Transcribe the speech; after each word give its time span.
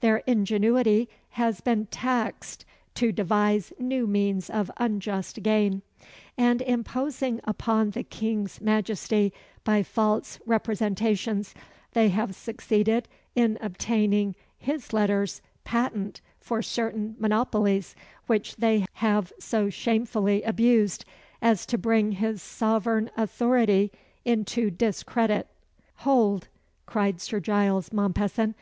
Their 0.00 0.22
ingenuity 0.26 1.10
has 1.32 1.60
been 1.60 1.84
taxed 1.88 2.64
to 2.94 3.12
devise 3.12 3.70
new 3.78 4.06
means 4.06 4.48
of 4.48 4.70
unjust 4.78 5.42
gain; 5.42 5.82
and, 6.38 6.62
imposing 6.62 7.42
upon 7.44 7.90
the 7.90 8.02
King's 8.02 8.62
Majesty 8.62 9.30
by 9.62 9.82
false 9.82 10.38
representations, 10.46 11.54
they 11.92 12.08
have 12.08 12.34
succeeded 12.34 13.08
in 13.34 13.58
obtaining 13.60 14.34
his 14.58 14.94
letters 14.94 15.42
patent 15.64 16.22
for 16.40 16.62
certain 16.62 17.14
monopolies, 17.18 17.94
which 18.26 18.56
they 18.56 18.86
have 18.94 19.34
so 19.38 19.68
shamefully 19.68 20.42
abused, 20.44 21.04
as 21.42 21.66
to 21.66 21.76
bring 21.76 22.12
his 22.12 22.40
sovereign 22.40 23.10
authority 23.18 23.92
into 24.24 24.70
discredit." 24.70 25.46
"Hold!" 25.96 26.48
cried 26.86 27.20
Sir 27.20 27.38
Giles 27.38 27.92
Mompesson. 27.92 28.54